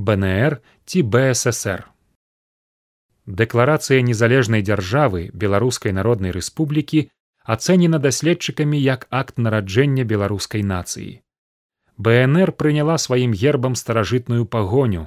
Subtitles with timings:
[0.00, 1.82] бнр ці бсср
[3.40, 7.02] дэкларацыя незалежнай дзяржавы беларускай народнай рэспублікі
[7.54, 11.20] ацэнена даследчыкамі як акт нараджэння беларускай нацыі.
[12.00, 15.06] Бнр прыняла сваім гербам старажытную пагоню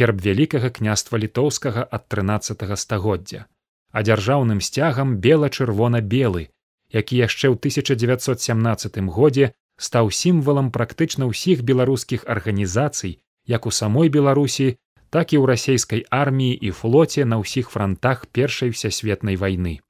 [0.00, 3.44] герб вялікага княства літоўскага ад трынаццатого стагоддзя
[3.92, 6.48] а дзяржаўным сцягам бела-чырвона белы
[6.96, 13.20] які яшчэ ў 1917 годзе стаў сімвалам практычна ўсіх беларускіх арганізацый
[13.50, 14.70] як у самой беларусі
[15.10, 19.80] так і ў расійскай арміі і флоце на ўсіх франтах першай всесветнай вайны.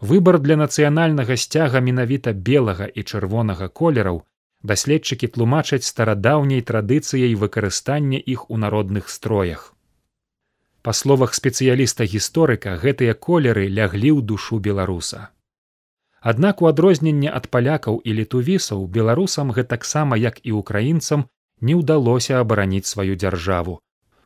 [0.00, 4.24] Выбар для нацыянальнага сцяга менавіта белага і чырвонага колераў
[4.70, 9.74] даследчыкі тлумачаць старадаўняй традыцыяй выкарыстання іх у народных строях.
[10.82, 15.28] Па словах спецыяліста гісторыка гэтыя колеры ляглі ў душу беларуса.
[16.32, 21.26] Аднак у адрозненне ад палякаў і літувісаў беларусам гэтаксама як і украінцам
[21.62, 23.80] не ўдалося абараніць сваю дзяржаву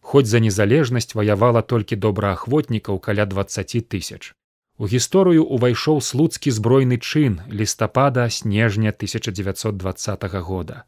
[0.07, 4.21] хоць за незалежнасць ваявала толькі добраахвотнікаў каля двадцаці тысяч.
[4.79, 10.85] У гісторыю ўвайшоў слуцкі збройны чын лістапада снежня 1920 года.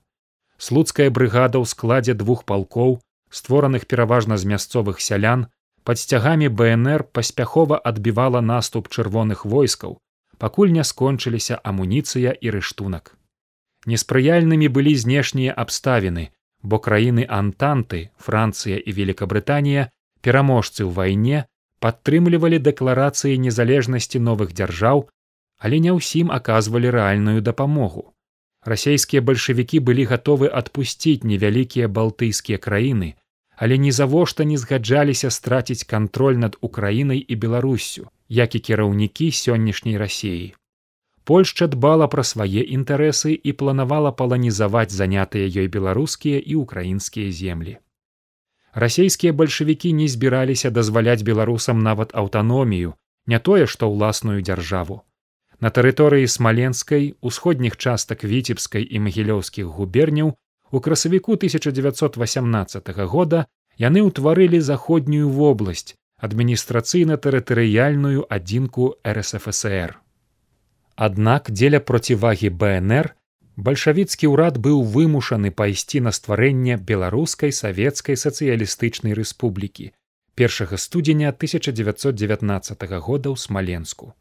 [0.57, 3.01] Слуцкая брыгада ў складзе двух палкоў
[3.41, 5.47] створаных пераважна з мясцовых сялян
[5.83, 9.99] пад сцягамі бнр паспяхова адбівала наступ чырвоных войскаў
[10.39, 13.19] пакуль не скончыліся амуніцыя і рыштунак.
[13.91, 16.31] Неспрыяльнымі былі знешнія абставіны,
[16.63, 19.89] бо краіны антанты францыя і великкабрытанія
[20.23, 21.45] пераможцы ў вайне
[21.85, 25.07] падтрымлівалі дэкларацыі незалежнасці новых дзяржаў
[25.59, 28.05] але не ўсім аказвалі рэальную дапамогу
[28.73, 33.15] расійскія бальшавікі былі гатовы адпусціць невялікія балтыйскія краіны
[33.57, 40.55] але нізавошта не згаджаліся страціць кантроль над украінай і беларуссю як і кіраўнікі сённяшняй рассіі.
[41.29, 47.75] Польшча дбала пра свае інтарэсы і планавала паланізаваць занятыя ёй беларускія і украінскія землі.
[48.85, 52.95] Расійскія бальшавікі не збіраліся дазваляць беларусам нават аўтаномію,
[53.27, 54.97] не тое што ўласную дзяржаву.
[55.61, 60.33] На тэрыторыі смаленскай, усходніх частак віцебскай і магілёўскіх губерняў
[60.73, 63.45] у красавіку 1918 года
[63.77, 65.93] яны ўтварылі заходнюю вобласць,
[66.25, 70.08] адміністрацыйна-тэрытарыяльную адзінку рсфср
[70.99, 73.13] аднак дзеля процівагі бнр
[73.67, 79.93] бальшавіцкі ўрад быў вымушаны пайсці на стварэнне беларускай савецкай сацыялістычнай рэспублікі
[80.41, 84.15] першага студзеня 1919 года ў смаленску.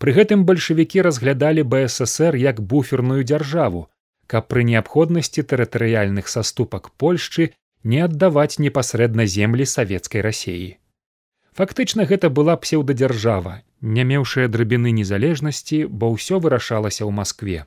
[0.00, 3.88] Пры гэтым бальшавікі разглядалі бсср як буферную дзяржаву
[4.30, 7.50] каб пры неабходнасці тэрытарыяльных саступак польшчы
[7.82, 10.68] не аддаваць непасрэдна землі савецкай рассеі
[11.60, 17.66] фактычна гэта была псеўдадзяржава не меўшая драбіны незалежнасці бо ўсё вырашалася ў москве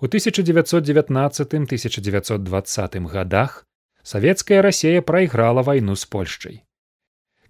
[0.00, 3.66] у 1919-1920 годах
[4.02, 6.64] савецкая рассея прайграла вайну з польшчай.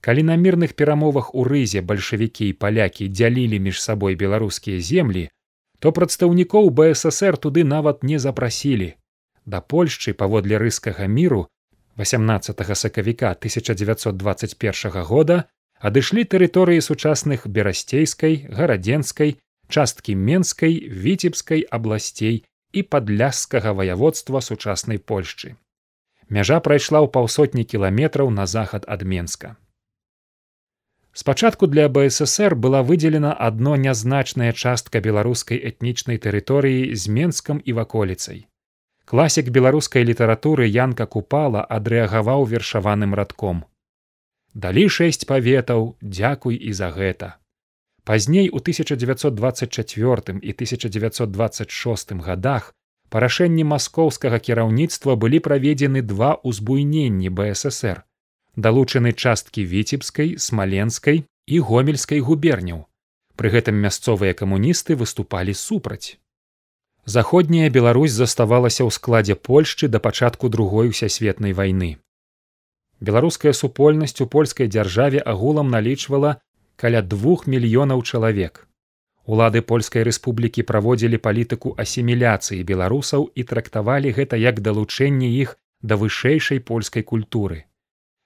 [0.00, 5.28] Калі на мірных перамовах у рызе бальшавікі і палякі дзялілі між сабой беларускія землі
[5.78, 8.94] то прадстаўнікоў бсср туды нават не запрасілі.
[9.46, 11.48] Да польшчы паводле рыскага міру
[11.96, 15.44] 18 сакавіка 1921 года
[15.80, 19.38] адышлі тэрыторыі сучасных берасцейскай гарадзенскай
[19.70, 25.56] часткі менскай віцебскай абласцей і падляскага ваяводства сучаснай польшчы.
[26.28, 29.56] Мяжа прайшла ў паўсотні кіламетраў на захад ад менска.
[31.12, 38.46] Спачатку для бсср была выделена адно нязначная частка беларускай этнічнай тэрыторыі з менскам і ваколіцай.
[39.10, 43.64] Класік беларускай літаратуры янка купала адрэагаваў вершаваным радком
[44.54, 47.36] далі шэсць паветаў дзякуй і за гэта.
[48.04, 52.74] Пазней у 1924 і 1926 годах
[53.08, 58.02] па рашэнні маскоўскага кіраўніцтва былі праведзены два ўзбуйненні бсср
[58.56, 62.86] далучаны часткі віцебскай смаленскай і гомельскай губерняў.
[63.36, 66.18] Пры гэтым мясцовыя камуністы выступалі супраць.
[67.06, 71.96] Заходняя беларусь заставалася ў складзе польшчы да пачатку другой усесветнай вайны
[73.00, 76.36] беларуская супольнасць у польскай дзяржаве агулам налічвала
[76.76, 78.66] каля двух мільёнаў чалавек.
[79.24, 86.60] Улады польскай рэспублікі праводзілі палітыку асіміляцыі беларусаў і трактавалі гэта як далучэнне іх да вышэйшай
[86.60, 87.64] польскай культуры.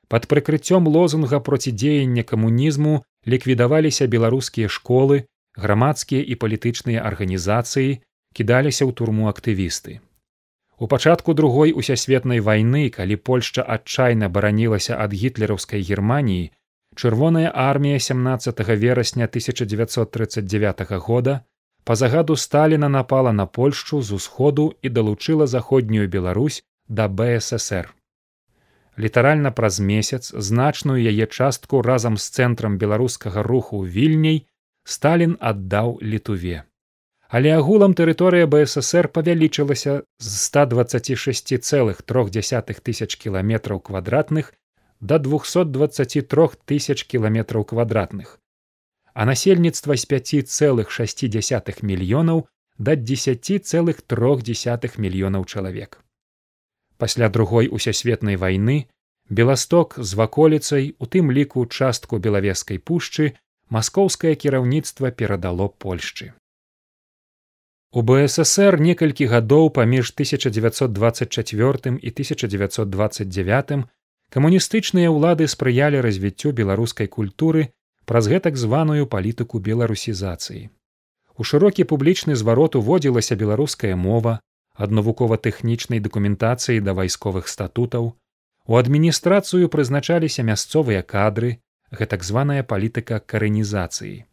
[0.09, 8.01] Под прыкрыццём лозунга процідзеяння камунізму ліквідаваліся беларускія школы грамадскія і палітычныя арганізацыі
[8.35, 10.01] кідаліся ў турму актывісты
[10.79, 16.51] У пачатку другой усесветнай вайны, калі Польшча адчайна баранілася ад гітлераўскай германіі,
[16.95, 21.41] чырвоная армія 17 верасня 1939 года
[21.85, 27.95] па загаду сталіна напала на польшчу з усходу і далучыла заходнюю беларусь да бсср
[28.99, 34.47] літаральна праз месяц значную яе частку разам з цэнтрам беларускага руху вільняй
[34.85, 36.63] сталін аддаў літуве
[37.35, 44.53] але агулам тэрыторыя бСр павялічылася з 126 целых трох десятых тысяч кіламетраў квадратных
[45.01, 48.39] до 223 тысяч кіламетраў квадратных
[49.15, 52.47] а насельніцтва з 5 целых 60 мільёнаў
[52.79, 55.99] да 10 целых трох десятых мільёнаў чалавек.
[56.99, 58.87] Пасля другой усесветнай вайны
[59.31, 63.35] беласток з ваколіцай у тым ліку частку белавескай пушчы
[63.71, 66.35] маскоўскае кіраўніцтва перадало польшчы
[67.95, 73.71] у бСр некалькі гадоў паміж 1924 і 1929
[74.35, 77.71] камуністычныя ўлады спрыялі развіццю беларускай культуры
[78.03, 80.75] праз гэтак званую палітыку беларусізацыі.
[81.39, 84.43] У шырокі публічны зварот уводзілася беларуская мова
[84.75, 88.19] ад навукова-тэхнічнай дакументацыі да вайсковых статутаў.
[88.67, 91.63] У адміністрацыю прызначаліся мясцовыя кадры
[91.95, 94.27] гэтак званая палітыка карэнізацыі.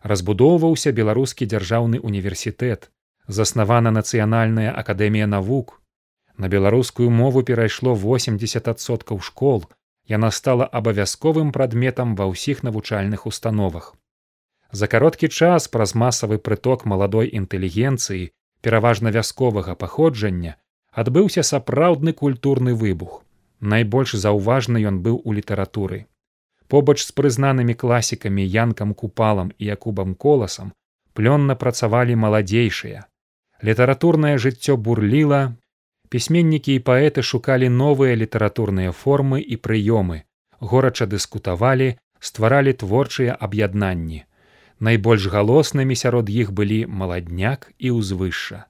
[0.00, 2.88] Разбудоўваўся беларускі дзяржаўны універсітэт
[3.26, 5.80] заснавана нацыянальная акадэмія навук
[6.36, 9.64] на беларускую мову перайшло 80соткаў школ
[10.08, 13.94] яна стала абавязковым прадметам ва ўсіх навучальных установах.
[14.70, 18.30] За кароткі час праз масавы прыток маладой інтэлігенцыі
[18.60, 20.56] пераважна вясковага паходжання
[20.92, 23.22] адбыўся сапраўдны культурны выбух.
[23.60, 26.04] Найбольш заўважны ён быў у літаратуры
[26.68, 30.72] побач з прызнанымі класікамі янкам купалам і якубам коласам
[31.18, 33.04] плённа працавалі маладзейшыя
[33.62, 35.54] літаратурнае жыццё бурліла
[36.10, 40.22] пісьменнікі і паэты шукалі новыя літаратурныя формы і прыёмы
[40.60, 44.24] горача дыскутавалі стваралі творчыя аб'яднанні
[44.80, 48.66] найбольш галоснымі сярод іх былі маладняк і ўзвышша.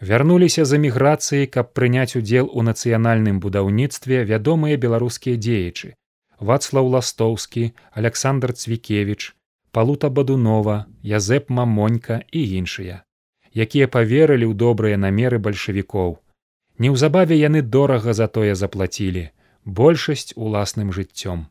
[0.00, 5.94] Вярнуліся з эміграцыі, каб прыняць удзел у нацыянальным будаўніцтве вядомыя беларускія дзеячы
[6.38, 9.34] вацлаў ластоўскі александр цвікевич
[9.78, 10.76] палута бадунова
[11.06, 12.94] язэп мамонька і іншыя
[13.64, 16.18] якія паверылі ў добрыя намеры бальшавікоў.
[16.82, 19.22] Неўзабаве яны дорага за тое заплацілі
[19.78, 21.46] большасць уласным жыццём.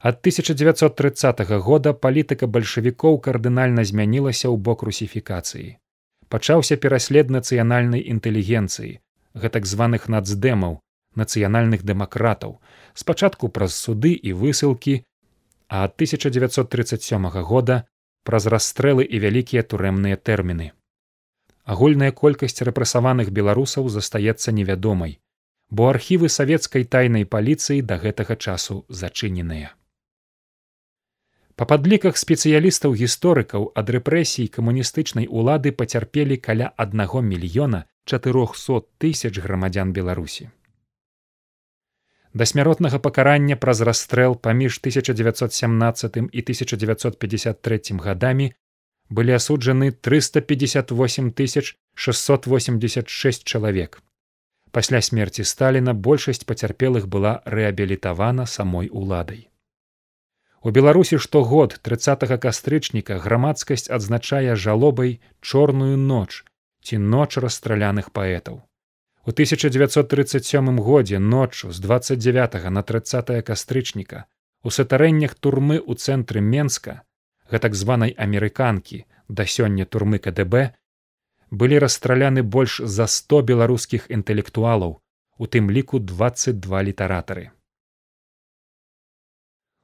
[0.00, 5.76] Ад 1930 года палітыка бальшавікоў кардынальна змянілася ў бок русіфікацыі.
[6.32, 9.00] Пачаўся пераслед нацыянальнай інтэлігенцыі
[9.34, 10.80] гэтак званых нацдэмаў
[11.12, 12.56] нацыянальных дэмакратаў
[12.94, 15.04] спачатку праз суды і высылкі
[15.68, 17.78] а ад 1937 года
[18.24, 20.70] праз расстрэлы і вялікія турэмныя тэрміны
[21.76, 25.18] агульная колькасць рэпрэсаваных беларусаў застаецца невядомай
[25.70, 29.76] бо архівы савецкай тайнай паліцыі да гэтага часу зачыненыя
[31.58, 39.90] Па падліках спецыялістаў гісторыкаў ад рэпрэсій камуністычнай улады пацярпелі каля аднаго мільёна чатырохсот тысяч грамадзян
[39.96, 40.46] беларусі.
[42.38, 48.46] Да смяротнага пакарання праз расстрэл паміж 1917 і 1953 гадамі
[49.10, 51.32] былі асуджаны 358
[51.94, 54.02] 686 чалавек.
[54.70, 59.48] Пасля смерці сталіна большасць пацярпелых была рэабілітавана самой уладай.
[60.62, 66.44] У беларусі штогод 30 кастрычніка грамадскасць адзначае жалобай чорную ноч
[66.86, 68.62] ці ноч расстраляных паэтаў.
[69.28, 74.24] У 1937 годзе ноччу з 29 на 30 кастрычніка
[74.64, 77.02] у сатарэннях турмы ў цэнтры Менска
[77.52, 80.72] гэтак званай амерыканкі да сёння турмы КДБ
[81.50, 84.94] былі расстраляны больш за 100 беларускіх інтэлектуалаў,
[85.36, 87.50] у тым ліку 22 літаратары.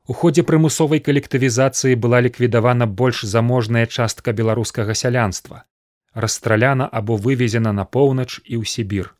[0.09, 5.65] У ходзе прымусовай калектывізацыі была ліквідавана больш заможная частка беларускага сялянства,
[6.15, 9.13] расстраляна або вывезена на поўнач і ў сібір.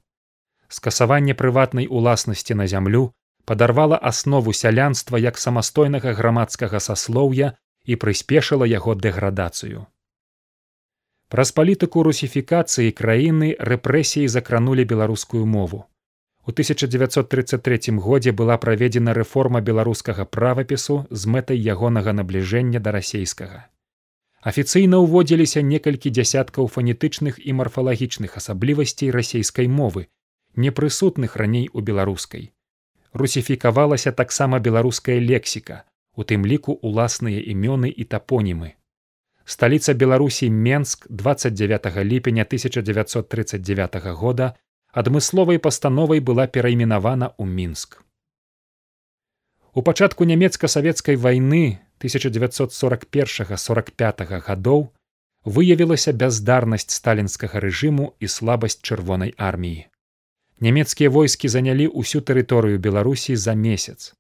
[0.75, 3.03] Скасаванне прыватнай уласнасці на зямлю
[3.45, 7.51] падарвала аснову сялянства як самастойнага грамадскага саслоўя
[7.85, 9.87] і прыспешыла яго дэградацыю.
[11.35, 15.85] Праз палітыку русіфікацыі краіны рэпрэсіі закранулі беларускую мову.
[16.47, 23.63] У 1933 годзе была праведзена рэформа беларускага правапісу з мэтай ягонага набліжэння да расейскага.
[24.53, 30.07] Афіцыйна ўводзіліся некалькі дзясяткаў фанетычных і марфалагічных асаблівасцей расійскай мовы,
[30.57, 32.53] непрысутных раней у беларускай.
[33.13, 35.85] Русіфікавалася таксама беларуская лексіка,
[36.17, 38.75] у тым ліку уласныя імёны і тапонімы.
[39.45, 44.55] Сталіца Беларусій Менск 29 ліпеня 1939 года
[44.93, 48.03] адмысловай пастановай была перайменавана ў мінск.
[49.75, 54.89] У пачатку нямецка-савецкай вайны 1941-45 гадоў
[55.45, 59.87] выявілася бяздарнасць сталінскага рэжыму і слабасць чырвонай арміі.
[60.61, 64.15] Нямецкія войскі занялі ўсю тэрыторыю беларусі за месяц.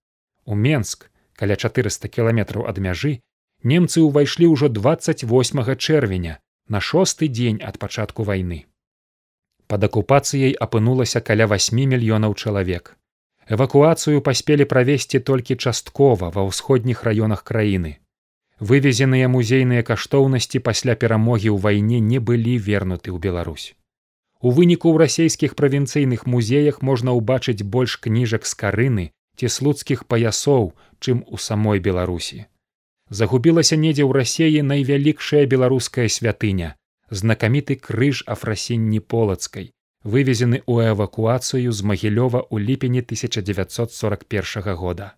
[0.45, 3.21] У менск каля 400 кіламетраў ад мяжы
[3.63, 6.39] немцы ўвайшлі ўжо 28 чэрвеня
[6.69, 8.67] на шосты дзень ад пачатку вайны.
[9.67, 12.97] Пад акупацыяй апынулася каля 8 мільёнаў чалавек.
[13.49, 18.01] Эвакуацыю паспелі правесці толькі часткова ва ўсходніх раёнах краіны.
[18.61, 23.77] Вывезеныя музейныя каштоўнасці пасля перамогі ў вайне не былі вернуты ў беларусь
[24.45, 29.05] у выніку ў расійскіх правінцыйных музеях можна ўбачыць больш кніжак з карыны
[29.41, 30.67] ці слуцкіх паясоў
[31.01, 32.45] чым у самой беларусі.
[33.09, 36.77] Загубілася недзе ў рассеі найвялікшая беларуская святыня
[37.09, 39.73] знакаміты крыж афрасінні полацкай
[40.05, 45.17] вывезены ў эвакуацыю з магілёва ў ліпені 1941 года.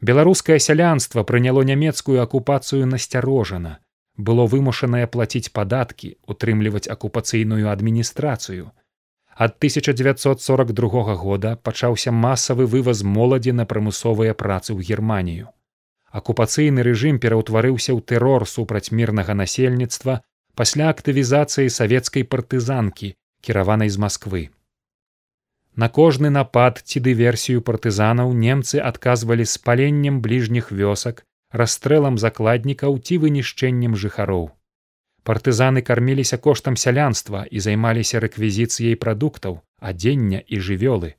[0.00, 3.78] Беларускае сялянства прыняло нямецкую акупацыю насцярожана
[4.16, 8.70] было вымушанае плаціць падаткі утрымліваць акупацыйную адміністрацыю
[9.46, 15.52] ад 1942 года пачаўся масавы вываз моладзі на прамысовыя працы ў германію.
[16.08, 20.20] Акупацыйны рэжым пераўтварыўся ў тэрор супраць мірнага насельніцтва
[20.56, 24.48] пасля актывізацыі савецкай партызанкі кіраванай з москвы
[25.76, 31.24] на кожны напад ці дыверсію партызанаў немцы адказвалі спаленнем бліжніх вёсак
[31.60, 34.50] расстрэлам закладнікаў ці вынішчэннем жыхароў.
[35.28, 39.60] Партызаны карміліся коштам сялянства і займаліся рэквізіцыяй прадуктаў
[39.90, 41.14] адзення і жывёлы.